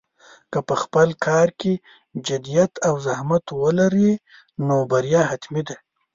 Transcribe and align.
که 0.51 0.59
په 0.67 0.75
خپل 0.83 1.09
کار 1.25 1.47
کې 1.59 1.73
جدیت 2.27 2.73
او 2.87 2.93
زحمت 3.05 3.45
ولرې، 3.61 4.11
نو 4.67 4.75
بریا 4.91 5.21
حتمي 5.31 5.61
ده. 5.67 5.75